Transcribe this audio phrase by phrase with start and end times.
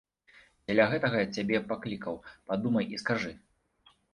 [0.65, 2.19] Дзеля гэтага цябе паклікаў,
[2.51, 3.31] падумай і скажы.